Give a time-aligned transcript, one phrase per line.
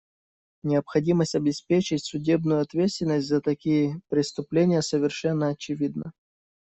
[0.63, 6.11] Необходимость обеспечить судебную ответственность за такие преступления совершенно очевидна.